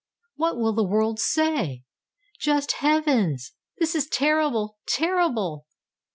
what 0.35 0.57
will 0.57 0.73
the 0.73 0.83
world 0.83 1.19
say? 1.19 1.83
Just 2.39 2.71
heavens! 2.71 3.53
this 3.77 3.93
is 3.93 4.07
terrible—terrible!" 4.07 5.67